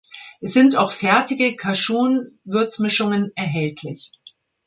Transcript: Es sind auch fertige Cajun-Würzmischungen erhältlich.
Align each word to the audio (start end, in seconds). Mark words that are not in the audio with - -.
Es 0.39 0.53
sind 0.53 0.77
auch 0.77 0.91
fertige 0.91 1.55
Cajun-Würzmischungen 1.55 3.31
erhältlich. 3.35 4.09